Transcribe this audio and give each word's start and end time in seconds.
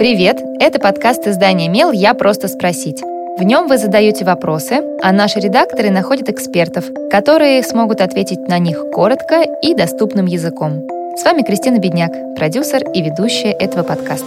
Привет! 0.00 0.40
Это 0.58 0.78
подкаст 0.78 1.26
издания 1.26 1.68
«Мел. 1.68 1.92
Я 1.92 2.14
просто 2.14 2.48
спросить». 2.48 3.02
В 3.36 3.42
нем 3.42 3.68
вы 3.68 3.76
задаете 3.76 4.24
вопросы, 4.24 4.80
а 5.02 5.12
наши 5.12 5.40
редакторы 5.40 5.90
находят 5.90 6.30
экспертов, 6.30 6.86
которые 7.10 7.62
смогут 7.62 8.00
ответить 8.00 8.48
на 8.48 8.58
них 8.58 8.82
коротко 8.94 9.42
и 9.60 9.74
доступным 9.74 10.24
языком. 10.24 10.88
С 11.18 11.22
вами 11.22 11.42
Кристина 11.42 11.76
Бедняк, 11.76 12.12
продюсер 12.34 12.82
и 12.94 13.02
ведущая 13.02 13.52
этого 13.52 13.82
подкаста. 13.82 14.24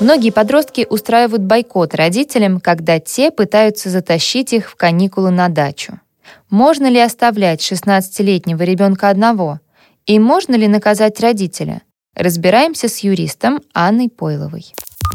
Многие 0.00 0.30
подростки 0.30 0.86
устраивают 0.88 1.42
бойкот 1.42 1.94
родителям, 1.94 2.60
когда 2.60 2.98
те 2.98 3.30
пытаются 3.30 3.90
затащить 3.90 4.54
их 4.54 4.70
в 4.70 4.76
каникулы 4.76 5.30
на 5.30 5.50
дачу. 5.50 6.00
Можно 6.50 6.86
ли 6.86 7.00
оставлять 7.00 7.60
16-летнего 7.60 8.62
ребенка 8.62 9.08
одного? 9.08 9.60
И 10.06 10.18
можно 10.18 10.54
ли 10.54 10.68
наказать 10.68 11.20
родителя? 11.20 11.82
Разбираемся 12.14 12.88
с 12.88 12.98
юристом 12.98 13.62
Анной 13.72 14.08
Пойловой. 14.08 14.72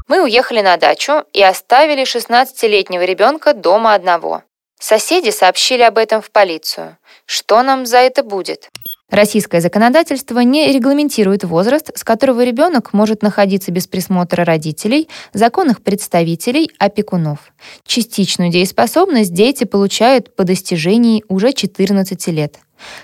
Мы 0.08 0.24
уехали 0.24 0.62
на 0.62 0.78
дачу 0.78 1.24
и 1.34 1.44
оставили 1.44 2.04
16-летнего 2.04 3.04
ребенка 3.04 3.54
дома 3.54 3.94
одного. 3.94 4.44
Соседи 4.80 5.32
сообщили 5.32 5.82
об 5.82 5.98
этом 5.98 6.22
в 6.22 6.32
полицию. 6.32 6.98
Что 7.26 7.64
нам 7.64 7.86
за 7.86 7.98
это 7.98 8.24
будет? 8.24 8.70
Российское 9.10 9.62
законодательство 9.62 10.40
не 10.40 10.72
регламентирует 10.74 11.46
возраст, 11.46 11.92
с 11.98 12.04
которого 12.04 12.44
ребенок 12.44 12.92
может 12.92 13.22
находиться 13.22 13.72
без 13.72 13.88
присмотра 13.88 14.44
родителей, 14.44 15.08
законных 15.34 15.82
представителей, 15.82 16.72
опекунов. 16.78 17.54
Частичную 17.86 18.52
дееспособность 18.52 19.34
дети 19.34 19.64
получают 19.64 20.36
по 20.36 20.44
достижении 20.44 21.24
уже 21.30 21.54
14 21.54 22.28
лет. 22.28 22.60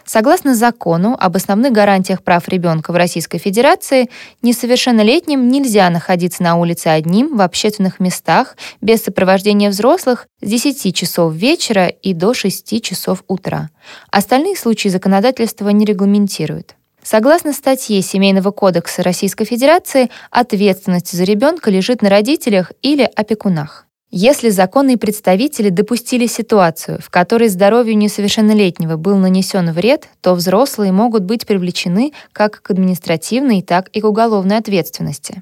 Согласно 0.05 0.55
закону 0.55 1.15
об 1.19 1.35
основных 1.35 1.71
гарантиях 1.71 2.23
прав 2.23 2.47
ребенка 2.47 2.91
в 2.91 2.95
Российской 2.95 3.37
Федерации, 3.37 4.09
несовершеннолетним 4.41 5.49
нельзя 5.49 5.89
находиться 5.89 6.43
на 6.43 6.55
улице 6.55 6.87
одним 6.87 7.35
в 7.35 7.41
общественных 7.41 7.99
местах 7.99 8.57
без 8.81 9.03
сопровождения 9.03 9.69
взрослых 9.69 10.27
с 10.41 10.47
10 10.47 10.95
часов 10.95 11.33
вечера 11.33 11.87
и 11.87 12.13
до 12.13 12.33
6 12.33 12.81
часов 12.81 13.23
утра. 13.27 13.69
Остальные 14.11 14.57
случаи 14.57 14.89
законодательства 14.89 15.69
не 15.69 15.85
регламентируют. 15.85 16.75
Согласно 17.03 17.51
статье 17.51 18.01
Семейного 18.01 18.51
кодекса 18.51 19.03
Российской 19.03 19.43
Федерации, 19.43 20.09
ответственность 20.31 21.11
за 21.11 21.23
ребенка 21.25 21.69
лежит 21.69 22.01
на 22.01 22.09
родителях 22.09 22.71
или 22.81 23.03
опекунах. 23.03 23.85
Если 24.15 24.49
законные 24.49 24.99
представители 24.99 25.69
допустили 25.69 26.27
ситуацию, 26.27 26.99
в 27.01 27.09
которой 27.09 27.47
здоровью 27.47 27.97
несовершеннолетнего 27.97 28.95
был 28.95 29.17
нанесен 29.17 29.71
вред, 29.71 30.07
то 30.21 30.35
взрослые 30.35 30.91
могут 30.91 31.23
быть 31.23 31.47
привлечены 31.47 32.13
как 32.31 32.61
к 32.61 32.69
административной, 32.69 33.63
так 33.63 33.87
и 33.87 34.01
к 34.01 34.05
уголовной 34.05 34.57
ответственности. 34.57 35.41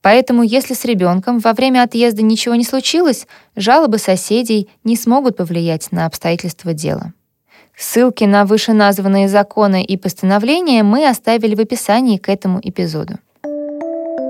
Поэтому, 0.00 0.44
если 0.44 0.74
с 0.74 0.84
ребенком 0.84 1.40
во 1.40 1.54
время 1.54 1.82
отъезда 1.82 2.22
ничего 2.22 2.54
не 2.54 2.62
случилось, 2.62 3.26
жалобы 3.56 3.98
соседей 3.98 4.68
не 4.84 4.94
смогут 4.94 5.36
повлиять 5.36 5.90
на 5.90 6.06
обстоятельства 6.06 6.72
дела. 6.72 7.12
Ссылки 7.76 8.22
на 8.22 8.44
вышеназванные 8.44 9.28
законы 9.28 9.82
и 9.82 9.96
постановления 9.96 10.84
мы 10.84 11.08
оставили 11.08 11.56
в 11.56 11.60
описании 11.60 12.18
к 12.18 12.28
этому 12.28 12.60
эпизоду. 12.62 13.18